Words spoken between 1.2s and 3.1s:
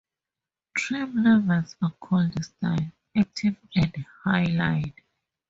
levels are called Style,